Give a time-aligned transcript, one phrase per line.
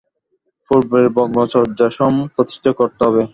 [0.71, 3.21] পূর্বের ব্রহ্মচর্যাশ্রম প্রতিষ্ঠিত করতে হবে।